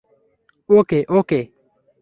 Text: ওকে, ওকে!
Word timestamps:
ওকে, 0.69 0.99
ওকে! 1.09 1.39